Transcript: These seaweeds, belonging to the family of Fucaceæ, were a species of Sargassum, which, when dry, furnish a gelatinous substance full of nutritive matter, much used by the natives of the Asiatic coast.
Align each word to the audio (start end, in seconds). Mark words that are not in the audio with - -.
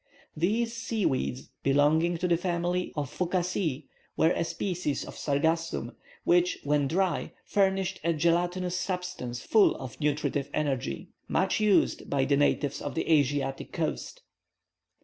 These 0.35 0.73
seaweeds, 0.75 1.51
belonging 1.61 2.17
to 2.17 2.27
the 2.27 2.35
family 2.35 2.91
of 2.95 3.15
Fucaceæ, 3.15 3.85
were 4.17 4.31
a 4.31 4.43
species 4.43 5.05
of 5.05 5.13
Sargassum, 5.15 5.93
which, 6.23 6.57
when 6.63 6.87
dry, 6.87 7.33
furnish 7.45 7.99
a 8.03 8.11
gelatinous 8.11 8.79
substance 8.79 9.43
full 9.43 9.75
of 9.75 10.01
nutritive 10.01 10.51
matter, 10.53 11.03
much 11.27 11.59
used 11.59 12.09
by 12.09 12.25
the 12.25 12.35
natives 12.35 12.81
of 12.81 12.95
the 12.95 13.11
Asiatic 13.13 13.71
coast. 13.73 14.23